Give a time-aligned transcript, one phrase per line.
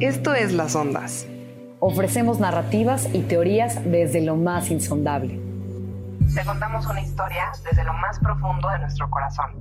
[0.00, 1.24] Esto es Las Ondas.
[1.78, 5.40] Ofrecemos narrativas y teorías desde lo más insondable.
[6.34, 9.52] Te contamos una historia desde lo más profundo de nuestro corazón.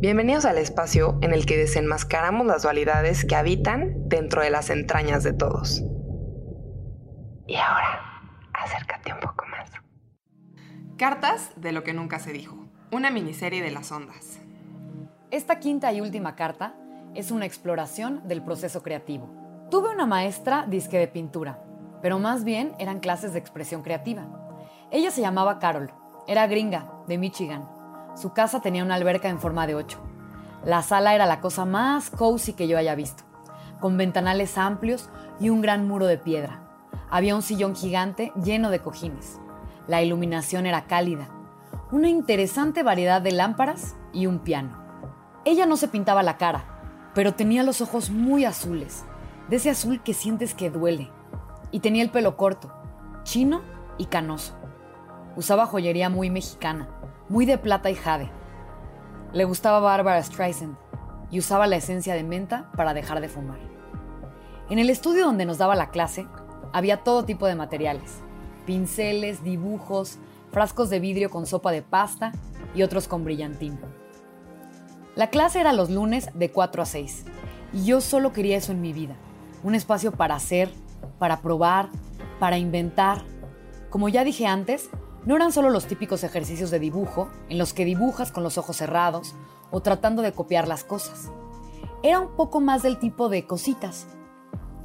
[0.00, 5.22] Bienvenidos al espacio en el que desenmascaramos las dualidades que habitan dentro de las entrañas
[5.22, 5.84] de todos.
[7.46, 8.00] Y ahora,
[8.52, 9.70] acércate un poco más.
[10.98, 12.66] Cartas de lo que nunca se dijo.
[12.90, 14.40] Una miniserie de las ondas.
[15.30, 16.74] Esta quinta y última carta
[17.16, 19.28] es una exploración del proceso creativo.
[19.70, 21.62] Tuve una maestra disque de pintura,
[22.02, 24.26] pero más bien eran clases de expresión creativa.
[24.90, 25.90] Ella se llamaba Carol,
[26.28, 27.68] era gringa, de Michigan.
[28.14, 29.98] Su casa tenía una alberca en forma de ocho.
[30.64, 33.24] La sala era la cosa más cozy que yo haya visto,
[33.80, 35.08] con ventanales amplios
[35.40, 36.62] y un gran muro de piedra.
[37.10, 39.38] Había un sillón gigante lleno de cojines.
[39.86, 41.28] La iluminación era cálida,
[41.92, 44.84] una interesante variedad de lámparas y un piano.
[45.44, 46.75] Ella no se pintaba la cara,
[47.16, 49.06] pero tenía los ojos muy azules,
[49.48, 51.10] de ese azul que sientes que duele.
[51.70, 52.70] Y tenía el pelo corto,
[53.22, 53.62] chino
[53.96, 54.54] y canoso.
[55.34, 56.90] Usaba joyería muy mexicana,
[57.30, 58.30] muy de plata y jade.
[59.32, 60.76] Le gustaba Barbara Streisand
[61.30, 63.60] y usaba la esencia de menta para dejar de fumar.
[64.68, 66.26] En el estudio donde nos daba la clase,
[66.74, 68.20] había todo tipo de materiales,
[68.66, 70.18] pinceles, dibujos,
[70.52, 72.32] frascos de vidrio con sopa de pasta
[72.74, 73.80] y otros con brillantín.
[75.16, 77.24] La clase era los lunes de 4 a 6
[77.72, 79.16] y yo solo quería eso en mi vida,
[79.62, 80.70] un espacio para hacer,
[81.18, 81.88] para probar,
[82.38, 83.22] para inventar.
[83.88, 84.90] Como ya dije antes,
[85.24, 88.76] no eran solo los típicos ejercicios de dibujo, en los que dibujas con los ojos
[88.76, 89.34] cerrados
[89.70, 91.30] o tratando de copiar las cosas.
[92.02, 94.08] Era un poco más del tipo de cositas.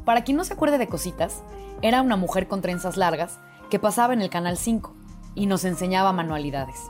[0.05, 1.43] Para quien no se acuerde de cositas,
[1.81, 3.37] era una mujer con trenzas largas
[3.69, 4.93] que pasaba en el Canal 5
[5.35, 6.89] y nos enseñaba manualidades.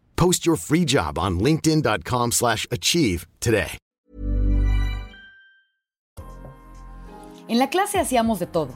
[0.21, 3.79] Post your free job on linkedin.com/achieve today.
[7.47, 8.69] En la clase hacíamos de todo.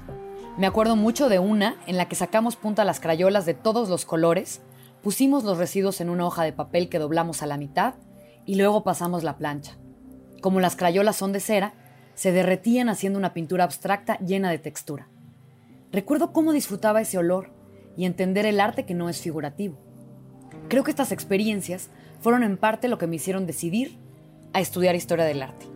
[0.57, 4.06] Me acuerdo mucho de una en la que sacamos punta las crayolas de todos los
[4.06, 4.63] colores,
[5.03, 7.94] pusimos los residuos en una hoja de papel que doblamos a la mitad
[8.47, 9.77] y luego pasamos la plancha.
[10.41, 11.75] Como las crayolas son de cera,
[12.16, 15.09] se derretían haciendo una pintura abstracta llena de textura.
[15.91, 17.51] Recuerdo cómo disfrutaba ese olor
[17.95, 19.84] y entender el arte que no es figurativo.
[20.68, 21.90] Creo que estas experiencias
[22.22, 24.00] fueron en parte lo que me hicieron decidir
[24.53, 25.68] a estudiar historia del arte.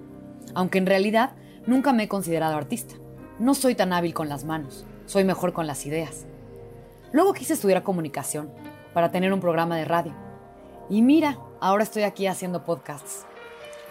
[0.55, 1.31] Aunque en realidad
[1.67, 2.95] nunca me he considerado artista.
[3.37, 6.25] No soy tan hábil con las manos, soy mejor con las ideas.
[7.11, 8.49] Luego quise estudiar comunicación
[8.93, 10.13] para tener un programa de radio.
[10.89, 13.25] Y mira, ahora estoy aquí haciendo podcasts.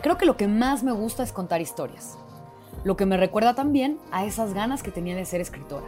[0.03, 2.19] Creo que lo que más me gusta es contar historias.
[2.83, 5.87] Lo que me recuerda también a esas ganas que tenía de ser escritora.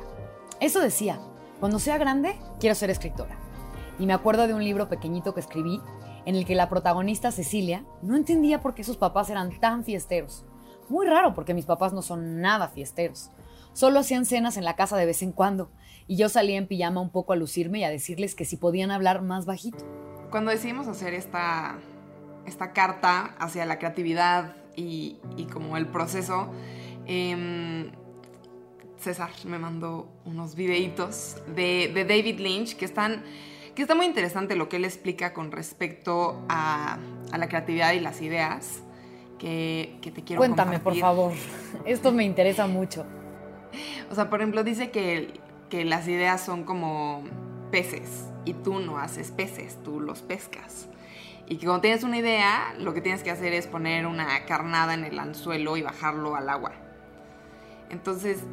[0.61, 1.21] Eso decía,
[1.59, 3.50] cuando sea grande, quiero ser escritora.
[4.01, 5.79] Y me acuerdo de un libro pequeñito que escribí
[6.25, 10.47] en el que la protagonista, Cecilia, no entendía por qué sus papás eran tan fiesteros.
[10.89, 13.31] Muy raro porque mis papás no son nada fiesteros.
[13.75, 15.71] Solo hacían cenas en la casa de vez en cuando
[16.07, 18.91] y yo salía en pijama un poco a lucirme y a decirles que si podían
[18.91, 19.85] hablar más bajito.
[20.31, 21.77] Cuando decidimos hacer esta,
[22.47, 25.19] esta carta hacia la creatividad y,
[25.53, 26.51] como el proceso,
[27.07, 27.93] eh,
[28.97, 33.23] César me mandó unos videitos de, de, David Lynch que están
[33.75, 36.99] que está muy interesante lo que él explica con respecto a,
[37.33, 38.83] a la creatividad y las ideas
[39.39, 41.33] que, que te quiero Cuéntame, por favor.
[41.85, 43.07] Esto me interesa mucho.
[44.11, 47.25] O sea, por ejemplo, dice que, que las ideas son como
[47.71, 50.89] peces y tú no haces peces, tú los pescas.
[51.47, 54.95] Y que cuando tienes una idea, lo que tienes que hacer es poner una carnada
[54.95, 56.73] en el anzuelo y bajarlo al agua.
[57.91, 58.45] Entonces,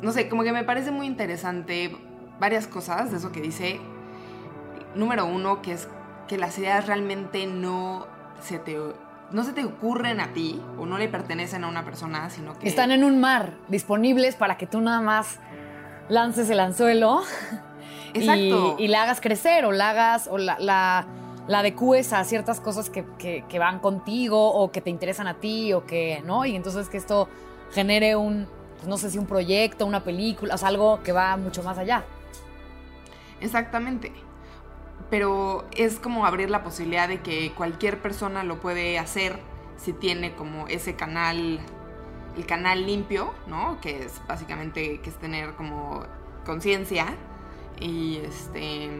[0.00, 1.96] no sé, como que me parece muy interesante
[2.38, 3.80] varias cosas de eso que dice.
[4.94, 5.88] Número uno, que es
[6.28, 8.06] que las ideas realmente no
[8.40, 8.78] se te,
[9.30, 12.68] no se te ocurren a ti o no le pertenecen a una persona, sino que...
[12.68, 15.38] Están en un mar, disponibles para que tú nada más
[16.08, 17.22] lances el anzuelo
[18.14, 18.76] Exacto.
[18.78, 21.06] Y, y la hagas crecer o la hagas o la, la,
[21.48, 25.34] la adecues a ciertas cosas que, que, que van contigo o que te interesan a
[25.34, 26.46] ti o que, ¿no?
[26.46, 27.28] Y entonces que esto
[27.72, 28.46] genere un,
[28.76, 31.76] pues no sé si un proyecto, una película, o sea, algo que va mucho más
[31.76, 32.04] allá.
[33.40, 34.12] Exactamente.
[35.10, 39.38] Pero es como abrir la posibilidad de que cualquier persona lo puede hacer
[39.76, 41.60] si tiene como ese canal
[42.36, 43.78] el canal limpio, ¿no?
[43.80, 46.04] Que es básicamente que es tener como
[46.44, 47.06] conciencia
[47.80, 48.90] y este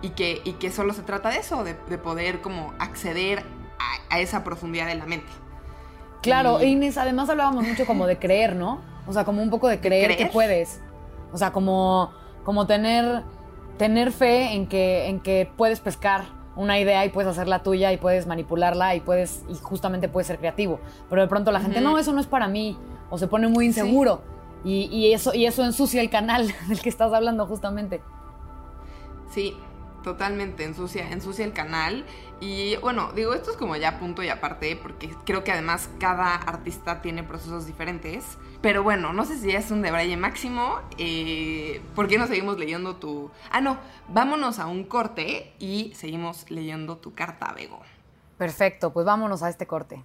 [0.00, 3.44] y que, y que solo se trata de eso, de, de poder como acceder
[3.78, 5.30] a, a, esa profundidad de la mente.
[6.22, 6.66] Claro, y...
[6.66, 8.80] Inés, además hablábamos mucho como de creer, ¿no?
[9.06, 10.18] O sea, como un poco de creer, ¿Creer?
[10.18, 10.80] que puedes.
[11.32, 12.12] O sea, como,
[12.44, 13.22] como tener,
[13.78, 16.24] tener fe en que, en que puedes pescar
[16.54, 20.38] una idea y puedes hacerla tuya y puedes manipularla y puedes y justamente puedes ser
[20.38, 20.80] creativo.
[21.08, 21.92] Pero de pronto la gente, uh -huh.
[21.92, 22.76] no, eso no es para mí,
[23.10, 24.22] o se pone muy inseguro.
[24.22, 24.30] Sí.
[24.64, 28.02] Y, y, eso, y eso ensucia el canal del que estás hablando justamente.
[29.30, 29.56] Sí,
[30.02, 32.04] totalmente, ensucia, ensucia el canal.
[32.40, 36.34] Y bueno, digo, esto es como ya punto y aparte, porque creo que además cada
[36.34, 38.36] artista tiene procesos diferentes.
[38.62, 40.78] Pero bueno, no sé si ya es un debraye máximo.
[40.96, 43.30] Eh, ¿Por qué no seguimos leyendo tu...?
[43.50, 43.76] Ah, no,
[44.08, 47.80] vámonos a un corte y seguimos leyendo tu carta, Bego.
[48.38, 50.04] Perfecto, pues vámonos a este corte.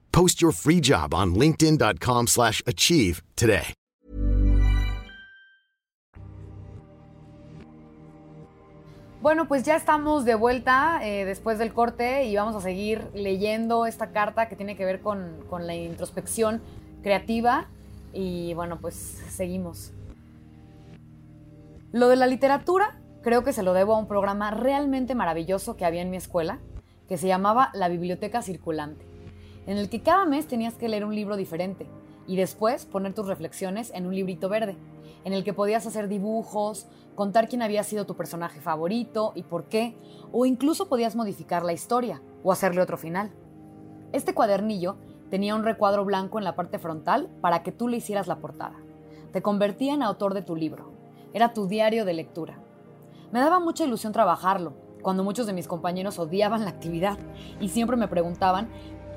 [0.11, 3.73] Post your free job on linkedin.com/achieve slash achieve today.
[9.21, 13.85] Bueno, pues ya estamos de vuelta eh, después del corte y vamos a seguir leyendo
[13.85, 16.59] esta carta que tiene que ver con, con la introspección
[17.03, 17.67] creativa
[18.13, 19.93] y bueno, pues seguimos.
[21.91, 25.85] Lo de la literatura creo que se lo debo a un programa realmente maravilloso que
[25.85, 26.57] había en mi escuela
[27.07, 29.10] que se llamaba La Biblioteca Circulante
[29.65, 31.87] en el que cada mes tenías que leer un libro diferente
[32.27, 34.77] y después poner tus reflexiones en un librito verde,
[35.23, 39.65] en el que podías hacer dibujos, contar quién había sido tu personaje favorito y por
[39.65, 39.95] qué,
[40.31, 43.31] o incluso podías modificar la historia o hacerle otro final.
[44.13, 44.97] Este cuadernillo
[45.29, 48.75] tenía un recuadro blanco en la parte frontal para que tú le hicieras la portada.
[49.31, 50.91] Te convertía en autor de tu libro.
[51.33, 52.59] Era tu diario de lectura.
[53.31, 57.17] Me daba mucha ilusión trabajarlo, cuando muchos de mis compañeros odiaban la actividad
[57.59, 58.67] y siempre me preguntaban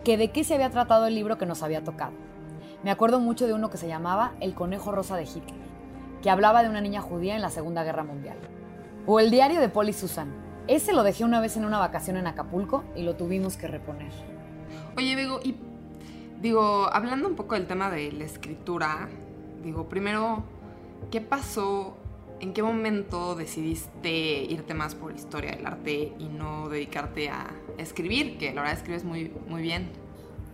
[0.05, 2.13] que de qué se había tratado el libro que nos había tocado.
[2.83, 5.65] Me acuerdo mucho de uno que se llamaba El conejo rosa de Hitler,
[6.23, 8.37] que hablaba de una niña judía en la Segunda Guerra Mundial.
[9.07, 10.29] O el diario de Polly Susan.
[10.67, 14.13] Ese lo dejé una vez en una vacación en Acapulco y lo tuvimos que reponer.
[14.97, 15.17] Oye,
[16.41, 19.09] digo, hablando un poco del tema de la escritura,
[19.63, 20.45] digo, primero,
[21.11, 21.97] ¿qué pasó?
[22.41, 28.39] ¿En qué momento decidiste irte más por historia del arte y no dedicarte a escribir?
[28.39, 29.89] Que la verdad escribes muy, muy bien.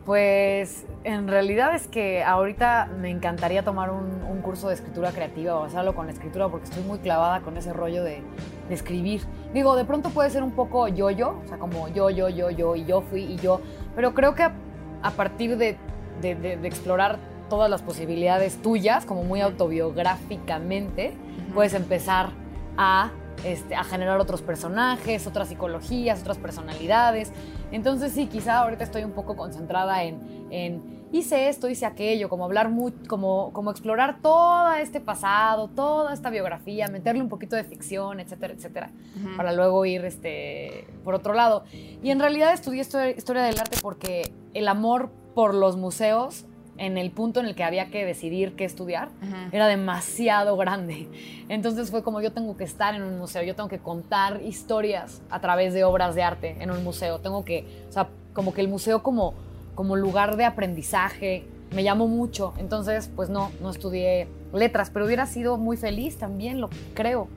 [0.04, 5.56] Pues en realidad es que ahorita me encantaría tomar un, un, curso de escritura creativa
[5.56, 8.22] o hacerlo con la escritura porque estoy muy clavada con ese rollo de,
[8.68, 9.20] de escribir.
[9.52, 12.76] Digo, de pronto puede ser un poco yo-yo, o sea, como yo, yo, yo, yo,
[12.76, 13.60] y yo fui y yo,
[13.94, 14.54] pero creo que a,
[15.02, 15.76] a partir de,
[16.22, 17.18] de, de, explorar
[17.48, 21.12] todas las posibilidades tuyas, como muy autobiográficamente,
[21.50, 21.54] -huh.
[21.54, 22.30] puedes empezar
[22.76, 23.10] a
[23.44, 27.32] este, a generar otros personajes, otras psicologías, otras personalidades.
[27.72, 30.20] Entonces sí, quizá ahorita estoy un poco concentrada en,
[30.50, 36.12] en hice esto, hice aquello, como hablar, muy, como, como explorar todo este pasado, toda
[36.12, 39.36] esta biografía, meterle un poquito de ficción, etcétera, etcétera, uh -huh.
[39.36, 41.64] para luego ir este, por otro lado.
[42.02, 42.82] Y en realidad estudié
[43.16, 46.44] historia del arte porque el amor por los museos
[46.80, 49.10] en el punto en el que había que decidir qué estudiar,
[49.52, 51.08] era demasiado grande.
[51.48, 55.22] Entonces fue como yo tengo que estar en un museo, yo tengo que contar historias
[55.28, 58.62] a través de obras de arte en un museo, tengo que, o sea, como que
[58.62, 59.34] el museo como,
[59.74, 61.44] como lugar de aprendizaje
[61.74, 62.54] me llamó mucho.
[62.56, 67.28] Entonces, pues no, no estudié letras, pero hubiera sido muy feliz también, lo creo.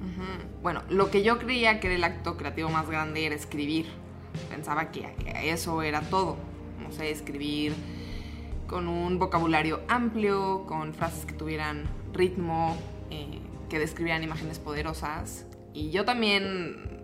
[0.62, 3.88] Bueno, lo que yo creía que era el acto creativo más grande era escribir.
[4.50, 6.38] Pensaba que eso era todo,
[6.82, 7.74] no sé, escribir
[8.74, 12.76] con un vocabulario amplio, con frases que tuvieran ritmo,
[13.12, 13.40] eh,
[13.70, 15.46] que describieran imágenes poderosas.
[15.76, 17.04] Y yo también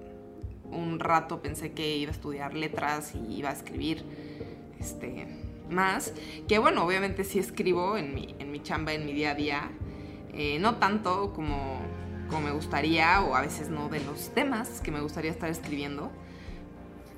[0.63, 4.03] un rato pensé que iba a estudiar letras y iba a escribir
[4.79, 5.27] este,
[5.69, 6.11] más.
[6.47, 9.71] Que bueno, obviamente sí escribo en mi, en mi chamba, en mi día a día.
[10.33, 11.81] Eh, no tanto como,
[12.29, 16.09] como me gustaría, o a veces no de los temas que me gustaría estar escribiendo.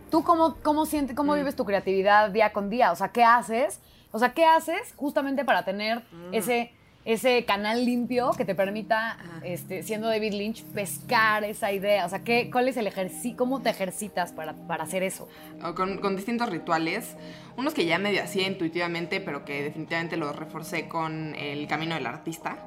[0.09, 1.37] ¿Tú cómo, cómo sientes, cómo mm.
[1.37, 2.91] vives tu creatividad día con día?
[2.91, 3.79] O sea, ¿qué haces?
[4.11, 6.33] O sea, ¿qué haces justamente para tener mm.
[6.33, 6.71] ese,
[7.05, 12.05] ese canal limpio que te permita, este, siendo David Lynch, pescar esa idea?
[12.05, 13.37] O sea, ¿qué, ¿cuál es el ejercicio?
[13.37, 15.29] ¿Cómo te ejercitas para, para hacer eso?
[15.75, 17.15] Con, con, distintos rituales,
[17.57, 22.05] unos que ya medio hacía intuitivamente, pero que definitivamente los reforcé con el camino del
[22.05, 22.57] artista.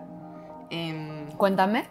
[0.70, 1.84] Eh, Cuéntame.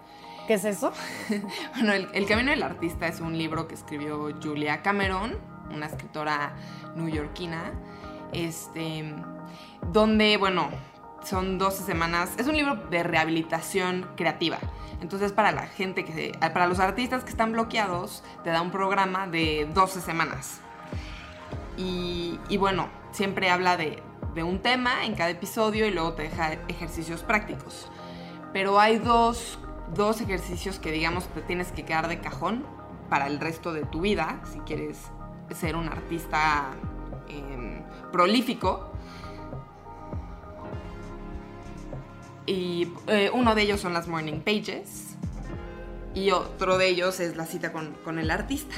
[0.47, 0.91] ¿Qué es eso?
[1.75, 5.37] bueno, el, el, Camino del Artista es un libro que escribió Julia Cameron,
[5.73, 6.53] una escritora
[6.95, 7.71] newyorkina,
[8.33, 9.15] este,
[9.91, 10.69] donde, bueno,
[11.23, 12.33] son 12 semanas.
[12.37, 14.57] Es un libro de rehabilitación creativa.
[15.01, 19.27] Entonces, para la gente que, para los artistas que están bloqueados, te da un programa
[19.27, 20.61] de 12 semanas.
[21.75, 24.01] Y, bueno, siempre habla de,
[24.35, 27.89] de un tema en cada episodio y luego te deja ejercicios prácticos.
[28.53, 29.57] Pero hay dos
[29.95, 32.65] dos ejercicios que digamos te tienes que quedar de cajón
[33.09, 35.11] para el resto de tu vida, si quieres
[35.53, 36.71] ser un artista
[37.27, 38.92] eh, prolífico.
[42.45, 45.15] Y eh, uno de ellos son las morning pages
[46.13, 48.75] y otro de ellos es la cita con, con el artista.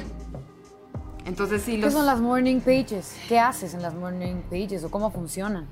[1.26, 1.86] Entonces sí, los...
[1.86, 3.18] ¿Qué son las morning pages?
[3.28, 5.68] ¿Qué haces en las morning pages o cómo funcionan?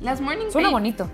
[0.00, 1.10] Las morning Suena bonito.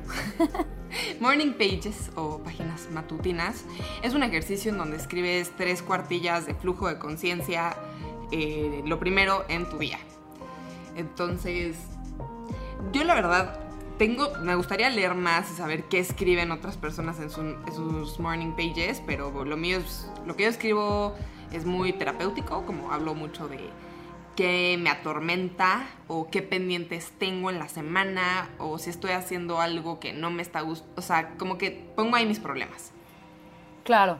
[1.20, 3.64] morning pages o páginas matutinas
[4.02, 7.76] es un ejercicio en donde escribes tres cuartillas de flujo de conciencia,
[8.30, 9.98] eh, lo primero en tu día.
[10.96, 11.76] Entonces,
[12.92, 13.58] yo la verdad
[14.00, 18.52] tengo, me gustaría leer más y saber qué escriben otras personas en, en sus morning
[18.52, 21.14] pages, pero lo mío es, lo que yo escribo
[21.52, 23.58] es muy terapéutico, como hablo mucho de
[24.36, 30.00] qué me atormenta o qué pendientes tengo en la semana o si estoy haciendo algo
[30.00, 32.92] que no me está gustando, o sea, como que pongo ahí mis problemas.
[33.84, 34.18] Claro,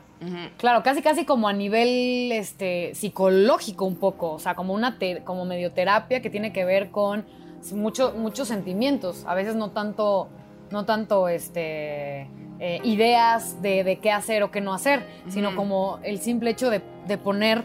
[0.57, 5.45] claro, casi casi como a nivel este, psicológico un poco, o sea, como una como
[5.45, 7.25] medioterapia que tiene que ver con
[7.73, 10.27] mucho, muchos sentimientos, a veces no tanto,
[10.71, 12.27] no tanto este,
[12.59, 16.81] eh, ideas de, qué hacer o qué no hacer, sino como el simple hecho de,
[17.17, 17.63] poner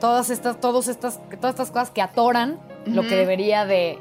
[0.00, 3.98] todas estas, todas estas, todas estas cosas que atoran lo que debería de,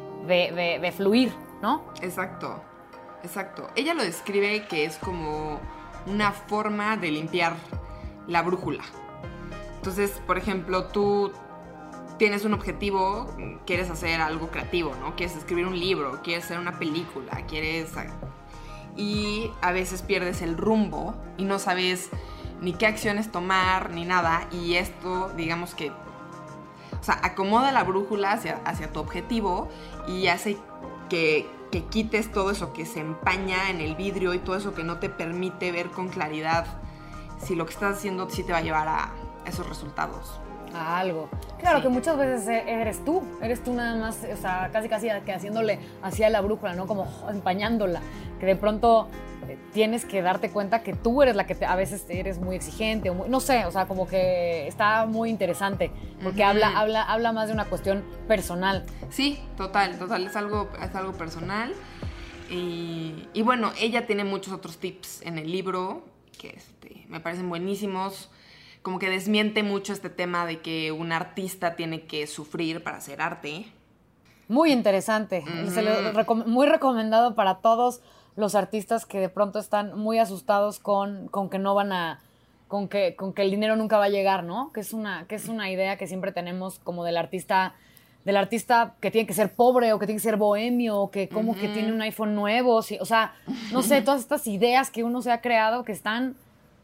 [0.96, 1.32] fluir,
[1.62, 1.84] ¿no?
[2.02, 2.62] Exacto,
[3.24, 3.68] exacto.
[3.76, 5.60] Ella lo describe que es como
[6.08, 7.56] una forma de limpiar
[8.28, 8.84] la brújula.
[9.78, 11.32] Entonces, por ejemplo, tú
[12.18, 13.28] tienes un objetivo,
[13.66, 15.16] quieres hacer algo creativo, ¿no?
[15.16, 17.92] Quieres escribir un libro, quieres hacer una película, quieres
[18.96, 22.10] y a veces pierdes el rumbo y no sabes
[22.62, 28.32] ni qué acciones tomar ni nada y esto digamos que o sea, acomoda la brújula
[28.32, 29.68] hacia, tu objetivo
[30.08, 30.58] y hace
[31.10, 34.84] que, que, quites todo eso que se empaña en el vidrio y todo eso que
[34.84, 36.66] no te permite ver con claridad
[37.44, 39.12] si lo que estás haciendo sí te va a llevar a
[39.46, 40.40] esos resultados.
[40.74, 41.30] A algo.
[41.60, 45.08] Claro que muchas veces e, eres tú, eres tú nada más, o sea, casi casi
[45.26, 46.88] que haciéndole hacia la brújula, ¿no?
[46.88, 48.02] Como empañándola
[48.40, 49.08] que de pronto
[49.48, 53.10] eh, tienes que darte cuenta que tú eres la que a veces eres muy exigente,
[53.10, 55.92] o no sé, o sea, como que está muy interesante,
[56.24, 58.86] porque habla, habla, habla más de una cuestión personal.
[59.10, 61.74] Sí, total, total, es algo, es algo personal.
[62.50, 66.04] Y, y bueno, ella tiene muchos otros tips en el libro
[66.38, 68.30] que este, me parecen buenísimos
[68.84, 73.22] como que desmiente mucho este tema de que un artista tiene que sufrir para hacer
[73.22, 73.66] arte.
[74.50, 75.44] Muy interesante,
[76.46, 78.02] muy recomendado para todos
[78.36, 82.20] los artistas que de pronto están muy asustados con, con que no van a,
[82.68, 84.72] con que, con que el dinero nunca va a llegar, ¿no?
[84.74, 87.76] Que es una, que es una idea que siempre tenemos como del artista,
[88.26, 91.30] del artista que tiene que ser pobre o que tiene que ser bohemio o que
[91.30, 93.34] como que tiene un iPhone nuevo, o sea,
[93.72, 96.36] no sé, todas estas ideas que uno se ha creado que están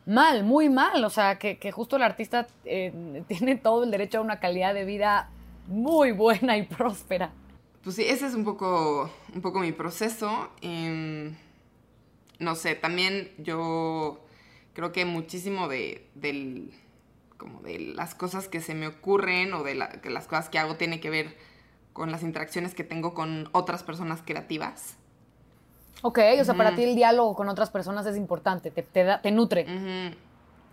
[0.10, 4.22] mal, muy mal, o sea, que, justo el artista eh, tiene todo el derecho a
[4.22, 5.30] una calidad de vida
[5.68, 7.32] muy buena y próspera
[7.89, 10.51] pues sí, ese es un poco, un poco mi proceso.
[10.62, 11.36] Em,
[12.38, 14.24] no sé, también yo
[14.74, 16.08] creo que muchísimo de,
[17.38, 21.00] como de las cosas que se me ocurren o de las cosas que hago tiene
[21.00, 21.36] que ver
[21.94, 24.99] con las interacciones que tengo con otras personas creativas.
[26.01, 29.65] Ok, o sea, para ti el diálogo con otras personas es importante, te, te, nutre.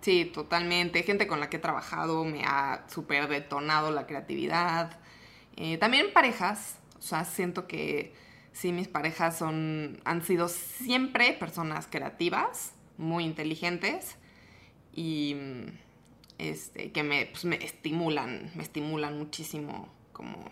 [0.01, 1.03] Sí, totalmente.
[1.03, 4.93] Gente con la que he trabajado me ha súper detonado la creatividad.
[5.57, 8.15] Eh, también parejas, o sea, siento que
[8.53, 14.17] sí, mis parejas son, han sido siempre personas creativas, muy inteligentes
[14.95, 15.37] y
[16.39, 20.45] este, que me, pues, me estimulan, me estimulan muchísimo como...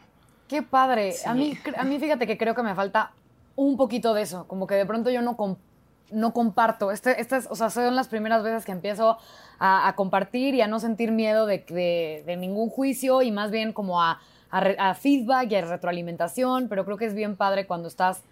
[0.48, 1.14] Qué padre.
[1.24, 3.12] A, mí, a mí fíjate que creo que me falta
[3.56, 5.36] un poquito de eso, como que de pronto yo no,
[6.10, 6.90] no comparto.
[6.90, 9.18] Este, estas, o sea, son las primeras veces que empiezo
[9.58, 14.02] a, compartir y a no sentir miedo de, de ningún juicio y más bien como
[14.02, 14.20] a
[14.54, 18.22] a, feedback y a retroalimentación, pero creo que es bien padre cuando estás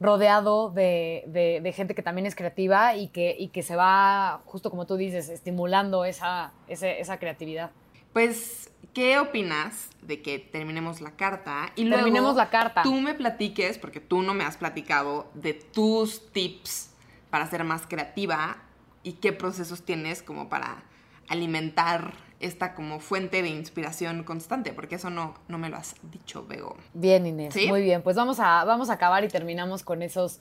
[0.00, 1.24] rodeado de,
[1.62, 4.96] de- gente que también es creativa y que, y que se va, justo como tú
[4.96, 7.70] dices, estimulando esa, ese- esa creatividad.
[8.12, 11.72] Pues, ¿qué opinas de que terminemos la carta?
[11.76, 12.82] Y luego Terminemos la carta.
[12.82, 16.90] Tú me platiques, porque tú no me has platicado de tus tips
[17.30, 18.58] para ser más creativa
[19.02, 20.84] y qué procesos tienes como para
[21.28, 26.44] alimentar esta como fuente de inspiración constante, porque eso no, no me lo has dicho,
[26.46, 26.76] Bego.
[26.92, 27.68] Bien, Inés, ¿Sí?
[27.68, 28.02] muy bien.
[28.02, 30.40] Pues vamos a, vamos a acabar y terminamos con esos,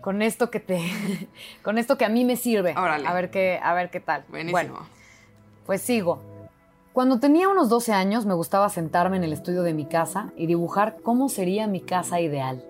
[0.00, 0.80] con esto que te,
[1.62, 2.74] con esto que a mí me sirve.
[2.76, 3.06] Órale.
[3.06, 4.24] A ver qué, a ver qué tal.
[4.28, 4.52] Buenísimo.
[4.52, 4.86] Bueno,
[5.66, 6.33] pues sigo.
[6.94, 10.46] Cuando tenía unos 12 años me gustaba sentarme en el estudio de mi casa y
[10.46, 12.64] dibujar cómo sería mi casa ideal.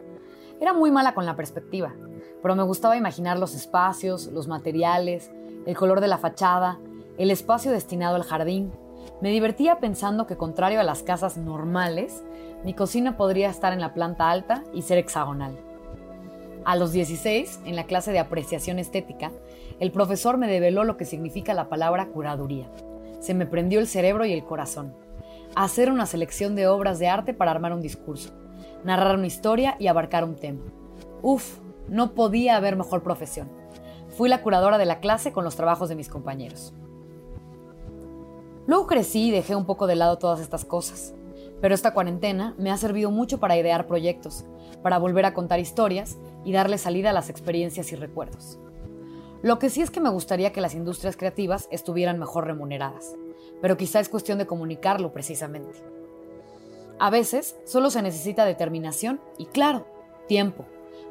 [0.62, 1.92] Era muy mala con la perspectiva,
[2.40, 5.30] pero me gustaba imaginar los espacios, los materiales,
[5.66, 6.78] el color de la fachada,
[7.18, 8.72] el espacio destinado al jardín.
[9.20, 12.24] Me divertía pensando que contrario a las casas normales,
[12.64, 15.54] mi cocina podría estar en la planta alta y ser hexagonal.
[16.64, 19.32] A los 16, en la clase de apreciación estética,
[19.80, 22.70] el profesor me develó lo que significa la palabra curaduría.
[23.24, 24.94] Se me prendió el cerebro y el corazón.
[25.56, 28.34] Hacer una selección de obras de arte para armar un discurso,
[28.84, 30.60] narrar una historia y abarcar un tema.
[31.22, 31.56] Uf,
[31.88, 33.48] no podía haber mejor profesión.
[34.10, 36.74] Fui la curadora de la clase con los trabajos de mis compañeros.
[38.66, 41.14] Luego crecí y dejé un poco de lado todas estas cosas.
[41.62, 44.44] Pero esta cuarentena me ha servido mucho para idear proyectos,
[44.82, 48.58] para volver a contar historias y darle salida a las experiencias y recuerdos.
[49.44, 53.14] Lo que sí es que me gustaría que las industrias creativas estuvieran mejor remuneradas,
[53.60, 55.78] pero quizá es cuestión de comunicarlo precisamente.
[56.98, 59.86] A veces solo se necesita determinación y, claro,
[60.28, 60.64] tiempo,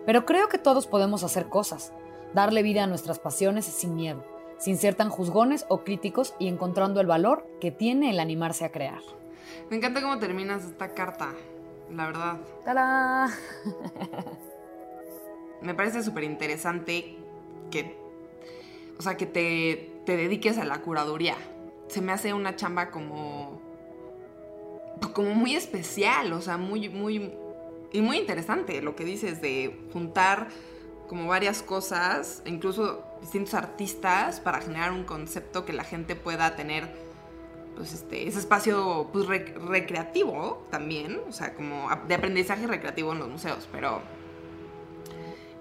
[0.07, 1.93] pero creo que todos podemos hacer cosas,
[2.33, 4.23] darle vida a nuestras pasiones sin miedo,
[4.57, 8.71] sin ser tan juzgones o críticos y encontrando el valor que tiene el animarse a
[8.71, 9.01] crear.
[9.69, 11.35] Me encanta cómo terminas esta carta,
[11.91, 12.39] la verdad.
[12.65, 13.29] ¡Tarán!
[15.61, 17.15] Me parece súper interesante
[17.69, 18.01] que,
[18.97, 21.35] o sea, que te, te dediques a la curaduría.
[21.87, 23.61] Se me hace una chamba como,
[25.13, 27.33] como muy especial, o sea, muy, muy,
[27.91, 30.47] y muy interesante lo que dices de juntar
[31.07, 37.03] como varias cosas, incluso distintos artistas para generar un concepto que la gente pueda tener
[37.75, 43.19] pues este, ese espacio pues, rec- recreativo también, o sea, como de aprendizaje recreativo en
[43.19, 44.01] los museos, pero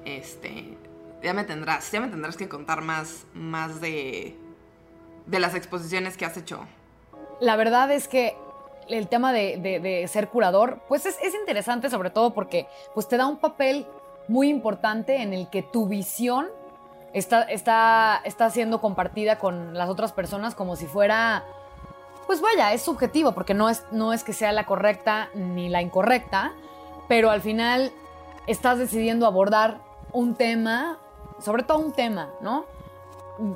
[0.05, 0.77] este,
[1.23, 4.37] ya me tendrás, ya me tendrás que contar más, más de,
[5.27, 6.67] de las exposiciones que has hecho.
[7.41, 8.37] La verdad es que
[8.89, 13.17] el tema de, de- ser curador, pues es, es interesante sobre todo porque pues te
[13.17, 13.87] da un papel
[14.29, 16.49] muy importante en el que tu visión
[17.13, 21.45] está, está, está siendo compartida con las otras personas como si fuera,
[22.27, 25.83] pues vaya, es subjetivo porque no es, no es que sea la correcta ni la
[25.83, 26.53] incorrecta,
[27.09, 27.93] pero al final
[28.47, 29.79] estás decidiendo abordar
[30.13, 30.99] un tema,
[31.43, 32.65] sobre todo un tema, ¿no?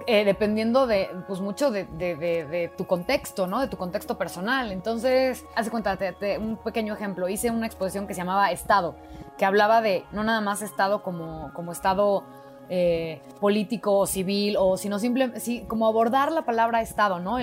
[0.06, 3.60] Eh, dependiendo de, pues mucho de, de- tu contexto, ¿no?
[3.60, 4.72] De tu contexto personal.
[4.72, 7.28] Entonces, hace cuenta, te- un pequeño ejemplo.
[7.28, 8.96] Hice una exposición que se llamaba Estado,
[9.36, 12.24] que hablaba de no nada más Estado como, como Estado
[12.70, 17.38] eh, político o civil, o sino simplemente, sí, como abordar la palabra Estado, ¿no?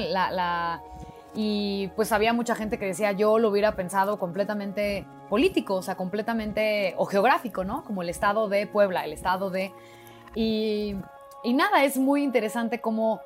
[1.35, 5.95] Y pues había mucha gente que decía, yo lo hubiera pensado completamente político, o sea,
[5.95, 7.83] completamente, o geográfico, ¿no?
[7.83, 9.71] Como el Estado de Puebla, el Estado de...
[10.35, 10.95] Y,
[11.43, 13.21] y nada, es muy interesante cómo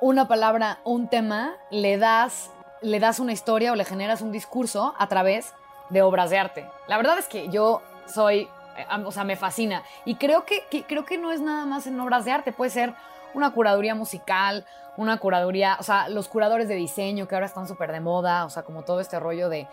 [0.00, 2.50] una palabra, un tema, le das,
[2.82, 5.52] le das una historia o le generas un discurso a través
[5.88, 6.66] de obras de arte.
[6.86, 9.82] La verdad es que yo soy, eh, o sea, me fascina.
[10.04, 12.94] Y creo que, creo que no es nada más en obras de arte, puede ser
[13.34, 17.92] una curaduría musical, una curaduría, o sea, los curadores de diseño que ahora están súper
[17.92, 19.68] de moda, o sea, como todo este rollo de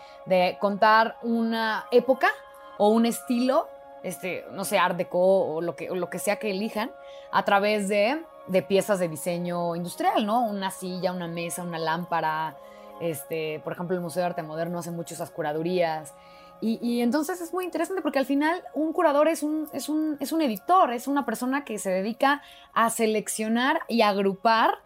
[0.60, 2.28] contar una época
[2.76, 3.68] o un estilo,
[4.04, 6.92] este, no sé, art deco o lo que, lo que sea que elijan,
[7.32, 10.44] a través de, de piezas de diseño industrial, ¿no?
[10.44, 12.56] Una silla, una mesa, una lámpara,
[13.00, 16.14] este, por ejemplo, el Museo de Arte Moderno hace mucho esas curadurías.
[16.60, 20.16] Y, y entonces es muy interesante porque al final un curador es un, es, un,
[20.20, 24.78] es un editor, es una persona que se dedica a seleccionar y agrupar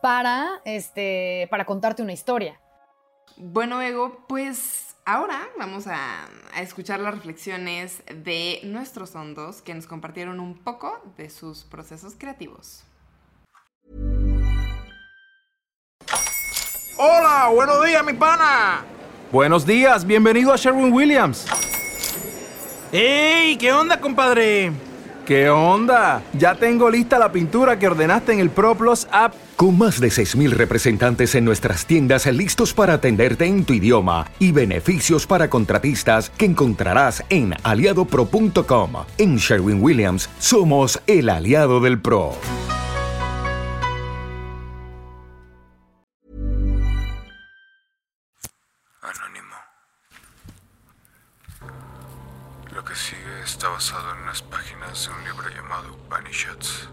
[0.00, 2.60] para, este, para contarte una historia.
[3.36, 9.86] Bueno, Ego, pues ahora vamos a, a escuchar las reflexiones de nuestros hondos que nos
[9.86, 12.82] compartieron un poco de sus procesos creativos.
[16.98, 18.84] Hola, buenos días, mi pana.
[19.30, 21.46] Buenos días, bienvenido a Sherwin Williams.
[22.90, 23.56] ¡Ey!
[23.58, 24.72] ¿Qué onda, compadre?
[25.24, 26.22] ¿Qué onda?
[26.32, 29.34] Ya tengo lista la pintura que ordenaste en el ProPlus app.
[29.56, 34.52] Con más de 6.000 representantes en nuestras tiendas listos para atenderte en tu idioma y
[34.52, 38.92] beneficios para contratistas que encontrarás en aliadopro.com.
[39.16, 42.34] En Sherwin Williams somos el aliado del PRO.
[49.00, 49.56] Anónimo.
[52.74, 56.90] Lo que sigue está basado en unas páginas de un libro llamado Upanishads.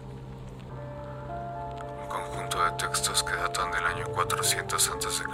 [2.14, 5.24] Un conjunto de textos que datan del año 400 a.C.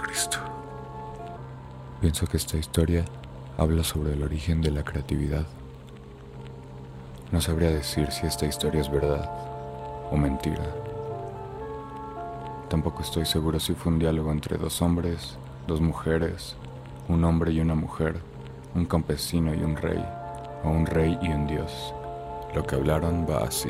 [1.99, 3.05] Pienso que esta historia
[3.57, 5.45] habla sobre el origen de la creatividad.
[7.31, 9.29] No sabría decir si esta historia es verdad
[10.09, 10.63] o mentira.
[12.67, 16.55] Tampoco estoy seguro si fue un diálogo entre dos hombres, dos mujeres,
[17.07, 18.21] un hombre y una mujer,
[18.73, 20.03] un campesino y un rey,
[20.63, 21.93] o un rey y un dios.
[22.55, 23.69] Lo que hablaron va así.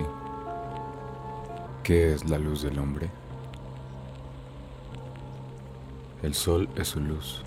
[1.83, 3.09] ¿Qué es la luz del hombre?
[6.21, 7.41] El sol es su luz.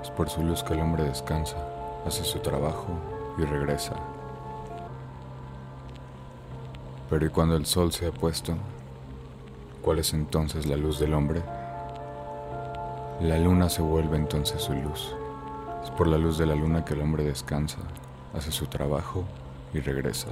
[0.00, 1.56] Es por su luz que el hombre descansa,
[2.06, 2.86] hace su trabajo
[3.38, 3.96] y regresa.
[7.10, 8.54] Pero ¿y cuando el sol se ha puesto?
[9.82, 11.42] ¿Cuál es entonces la luz del hombre?
[13.20, 15.12] La luna se vuelve entonces su luz.
[15.82, 17.78] Es por la luz de la luna que el hombre descansa,
[18.32, 19.24] hace su trabajo
[19.74, 20.28] y regresa.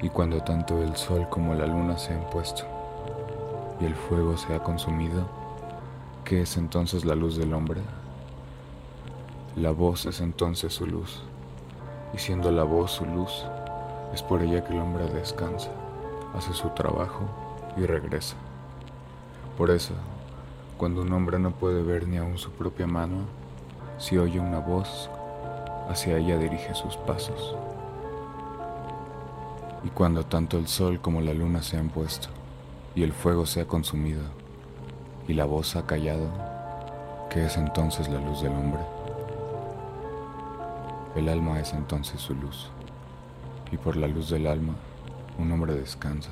[0.00, 2.64] Y cuando tanto el sol como la luna se han puesto
[3.80, 5.26] y el fuego se ha consumido,
[6.24, 7.80] ¿qué es entonces la luz del hombre?
[9.56, 11.22] La voz es entonces su luz,
[12.12, 13.44] y siendo la voz su luz,
[14.12, 15.70] es por ella que el hombre descansa,
[16.36, 17.22] hace su trabajo
[17.76, 18.36] y regresa.
[19.56, 19.94] Por eso,
[20.76, 23.18] cuando un hombre no puede ver ni aun su propia mano,
[23.98, 25.08] si oye una voz,
[25.88, 27.56] hacia ella dirige sus pasos.
[29.84, 32.28] Y cuando tanto el sol como la luna se han puesto,
[32.94, 34.22] y el fuego se ha consumido,
[35.28, 36.28] y la voz ha callado,
[37.30, 38.80] ¿qué es entonces la luz del hombre?
[41.14, 42.70] El alma es entonces su luz,
[43.70, 44.74] y por la luz del alma,
[45.38, 46.30] un hombre descansa,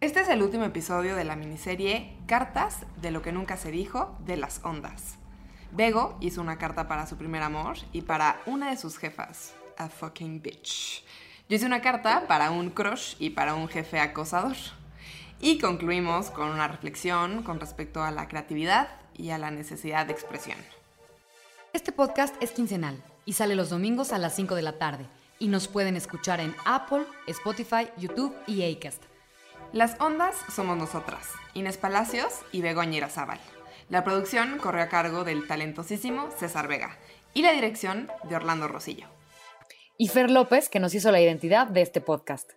[0.00, 4.18] Este es el último episodio de la miniserie Cartas de lo que nunca se dijo
[4.26, 5.19] de las ondas.
[5.72, 9.88] Bego hizo una carta para su primer amor y para una de sus jefas, a
[9.88, 11.04] fucking bitch.
[11.48, 14.56] Yo hice una carta para un crush y para un jefe acosador.
[15.40, 20.12] Y concluimos con una reflexión con respecto a la creatividad y a la necesidad de
[20.12, 20.58] expresión.
[21.72, 25.06] Este podcast es quincenal y sale los domingos a las 5 de la tarde
[25.38, 29.02] y nos pueden escuchar en Apple, Spotify, YouTube y Acast.
[29.72, 33.40] Las ondas somos nosotras, Inés Palacios y Begoña Irazábal.
[33.90, 36.96] La producción corre a cargo del talentosísimo César Vega
[37.34, 39.08] y la dirección de Orlando Rosillo.
[39.98, 42.52] Y Fer López, que nos hizo la identidad de este podcast.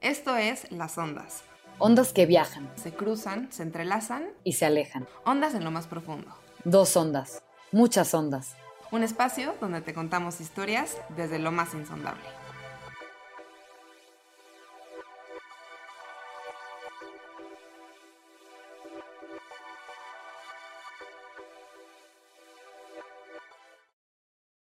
[0.00, 1.44] Esto es Las Ondas,
[1.78, 5.08] Ondas que viajan se cruzan, se entrelazan y se alejan.
[5.24, 6.32] Ondas en lo más profundo.
[6.64, 7.42] Dos ondas,
[7.72, 8.54] muchas ondas.
[8.90, 12.22] Un espacio donde te contamos historias desde lo más insondable.